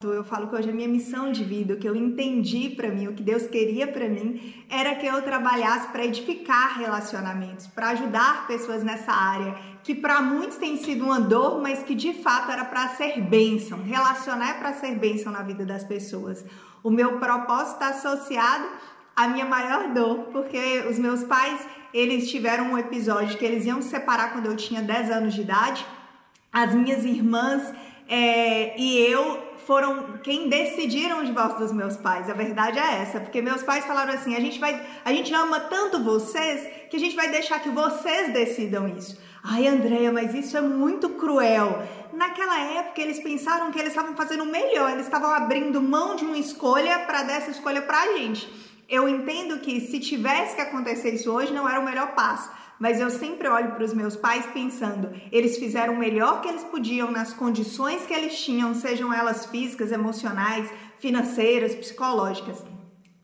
[0.00, 3.08] Eu falo que hoje a minha missão de vida, o que eu entendi para mim,
[3.08, 8.46] o que Deus queria para mim, era que eu trabalhasse para edificar relacionamentos, para ajudar
[8.46, 12.64] pessoas nessa área, que para muitos tem sido uma dor, mas que de fato era
[12.64, 13.82] para ser bênção.
[13.82, 16.44] Relacionar é para ser bênção na vida das pessoas.
[16.80, 18.68] O meu propósito está associado
[19.16, 21.60] à minha maior dor, porque os meus pais,
[21.92, 25.40] eles tiveram um episódio que eles iam se separar quando eu tinha 10 anos de
[25.40, 25.84] idade.
[26.52, 27.74] As minhas irmãs
[28.08, 32.30] é, e eu foram quem decidiram o divórcio dos meus pais.
[32.30, 35.60] A verdade é essa, porque meus pais falaram assim: a gente vai, a gente ama
[35.60, 39.18] tanto vocês que a gente vai deixar que vocês decidam isso.
[39.44, 41.82] Ai, Andréia, mas isso é muito cruel.
[42.14, 46.24] Naquela época eles pensaram que eles estavam fazendo o melhor, eles estavam abrindo mão de
[46.24, 48.50] uma escolha para dessa escolha para a gente.
[48.88, 53.00] Eu entendo que se tivesse que acontecer isso hoje, não era o melhor passo mas
[53.00, 57.10] eu sempre olho para os meus pais pensando, eles fizeram o melhor que eles podiam
[57.10, 62.62] nas condições que eles tinham, sejam elas físicas, emocionais, financeiras, psicológicas.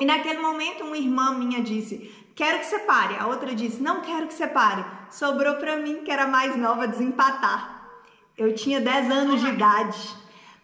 [0.00, 3.16] E naquele momento, uma irmã minha disse: Quero que separe.
[3.18, 4.84] A outra disse: Não quero que separe.
[5.10, 7.88] Sobrou para mim, que era mais nova, desempatar.
[8.36, 9.98] Eu tinha 10 anos de idade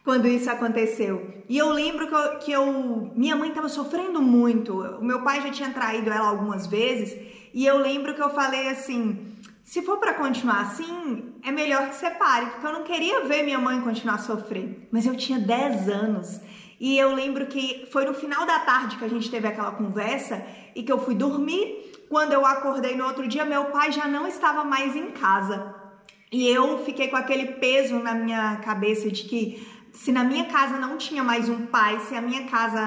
[0.05, 1.43] quando isso aconteceu.
[1.49, 4.79] E eu lembro que eu, que eu minha mãe estava sofrendo muito.
[4.99, 7.17] O meu pai já tinha traído ela algumas vezes
[7.55, 9.33] e eu lembro que eu falei assim:
[9.65, 13.59] se for para continuar assim, é melhor que separe, porque eu não queria ver minha
[13.59, 14.77] mãe continuar sofrendo.
[14.91, 16.41] Mas eu tinha 10 anos.
[16.81, 20.45] E eu lembro que foi no final da tarde que a gente teve aquela conversa
[20.75, 21.93] e que eu fui dormir.
[22.09, 25.75] Quando eu acordei no outro dia, meu pai já não estava mais em casa.
[26.31, 30.79] E eu fiquei com aquele peso na minha cabeça de que se na minha casa
[30.79, 32.81] não tinha mais um pai, se a minha casa,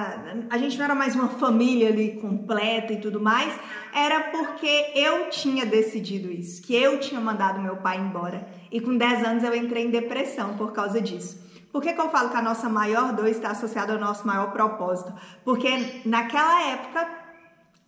[0.49, 3.53] a gente não era mais uma família ali completa e tudo mais,
[3.93, 8.47] era porque eu tinha decidido isso, que eu tinha mandado meu pai embora.
[8.71, 11.45] E com 10 anos eu entrei em depressão por causa disso.
[11.71, 14.51] Por que, que eu falo que a nossa maior dor está associada ao nosso maior
[14.51, 15.13] propósito?
[15.43, 17.07] Porque naquela época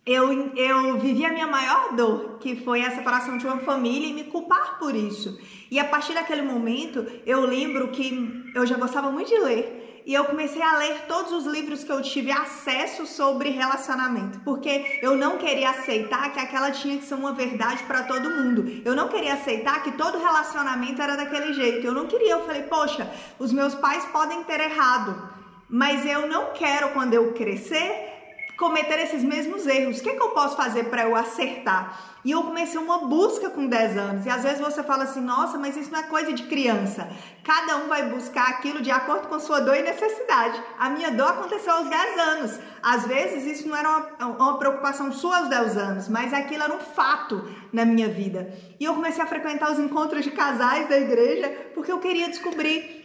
[0.08, 4.14] eu, eu vivi a minha maior dor, que foi a separação de uma família e
[4.14, 5.38] me culpar por isso.
[5.70, 10.02] E a partir daquele momento, eu lembro que eu já gostava muito de ler.
[10.06, 14.98] E eu comecei a ler todos os livros que eu tive acesso sobre relacionamento, porque
[15.02, 18.80] eu não queria aceitar que aquela tinha que ser uma verdade para todo mundo.
[18.86, 21.86] Eu não queria aceitar que todo relacionamento era daquele jeito.
[21.86, 23.06] Eu não queria, eu falei, poxa,
[23.38, 25.30] os meus pais podem ter errado,
[25.68, 28.17] mas eu não quero quando eu crescer
[28.58, 29.98] cometer esses mesmos erros.
[29.98, 32.18] O que, é que eu posso fazer para eu acertar?
[32.24, 34.26] E eu comecei uma busca com 10 anos.
[34.26, 37.08] E às vezes você fala assim: nossa, mas isso não é coisa de criança.
[37.44, 40.60] Cada um vai buscar aquilo de acordo com sua dor e necessidade.
[40.76, 42.60] A minha dor aconteceu aos 10 anos.
[42.82, 43.88] Às vezes isso não era
[44.18, 48.52] uma, uma preocupação sua aos 10 anos, mas aquilo era um fato na minha vida.
[48.80, 52.98] E eu comecei a frequentar os encontros de casais da igreja porque eu queria descobrir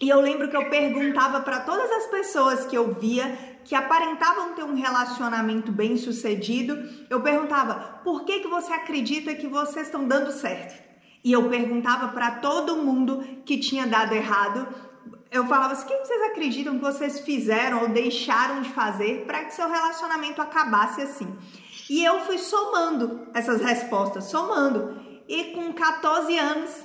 [0.00, 4.54] e eu lembro que eu perguntava para todas as pessoas que eu via que aparentavam
[4.54, 10.06] ter um relacionamento bem sucedido, eu perguntava: por que, que você acredita que vocês estão
[10.06, 10.82] dando certo?
[11.22, 14.66] E eu perguntava para todo mundo que tinha dado errado.
[15.30, 19.44] Eu falava assim: o que vocês acreditam que vocês fizeram ou deixaram de fazer para
[19.44, 21.36] que seu relacionamento acabasse assim?
[21.90, 25.04] E eu fui somando essas respostas, somando.
[25.28, 26.84] E com 14 anos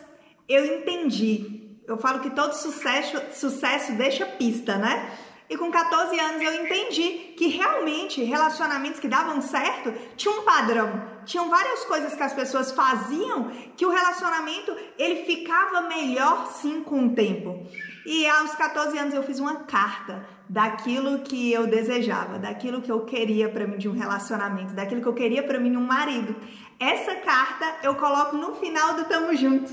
[0.49, 5.11] eu entendi eu falo que todo sucesso, sucesso deixa pista, né?
[5.51, 11.03] E com 14 anos eu entendi que realmente relacionamentos que davam certo tinham um padrão.
[11.25, 17.07] Tinham várias coisas que as pessoas faziam que o relacionamento ele ficava melhor sim com
[17.07, 17.67] o tempo.
[18.05, 23.01] E aos 14 anos eu fiz uma carta daquilo que eu desejava, daquilo que eu
[23.01, 26.33] queria para mim de um relacionamento, daquilo que eu queria para mim um marido.
[26.79, 29.69] Essa carta eu coloco no final do Tamo Junto.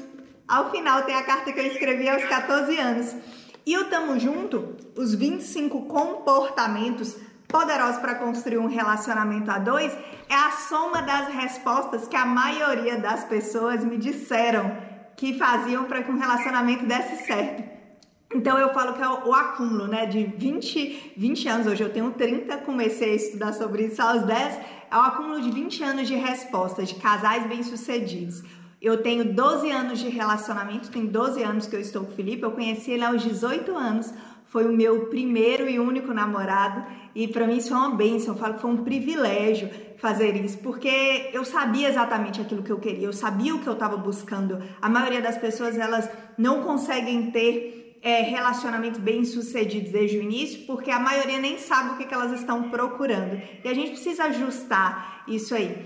[0.48, 3.14] Ao final tem a carta que eu escrevi aos 14 anos.
[3.68, 7.14] E o Tamo Junto, os 25 comportamentos
[7.46, 9.92] poderosos para construir um relacionamento a dois,
[10.26, 14.74] é a soma das respostas que a maioria das pessoas me disseram
[15.18, 17.62] que faziam para que um relacionamento desse certo.
[18.34, 22.10] Então eu falo que é o, acúmulo, né, de 20, 20 anos, hoje eu tenho
[22.12, 24.60] 30, comecei a estudar sobre isso aos 10,
[24.90, 28.42] é o acúmulo de 20 anos de respostas de casais bem-sucedidos.
[28.80, 32.42] Eu tenho 12 anos de relacionamento, tem 12 anos que eu estou com o Felipe.
[32.42, 34.12] Eu conheci ele aos 18 anos.
[34.46, 38.34] Foi o meu primeiro e único namorado e para mim isso é uma bênção.
[38.34, 42.78] Eu falo que foi um privilégio fazer isso, porque eu sabia exatamente aquilo que eu
[42.78, 44.62] queria, eu sabia o que eu estava buscando.
[44.80, 46.08] A maioria das pessoas elas
[46.38, 51.90] não conseguem ter é, relacionamentos bem sucedidos desde o início, porque a maioria nem sabe
[51.90, 53.42] o que, que elas estão procurando.
[53.64, 55.84] E a gente precisa ajustar isso aí.